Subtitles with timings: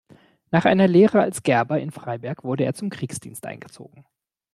[0.49, 4.03] Nach einer Lehre als Gerber in Freiberg wurde er zum Kriegsdienst eingezogen.